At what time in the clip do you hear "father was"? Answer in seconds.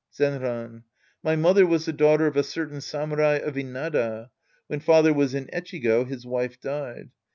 4.79-5.35